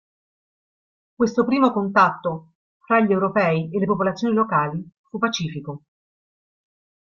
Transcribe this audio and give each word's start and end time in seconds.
Questo 1.13 1.45
primo 1.45 1.71
contatto 1.71 2.53
fra 2.79 2.99
gli 3.01 3.11
europei 3.11 3.69
e 3.71 3.77
le 3.77 3.85
popolazioni 3.85 4.33
locali 4.33 4.83
fu 5.07 5.19
pacifico. 5.19 5.83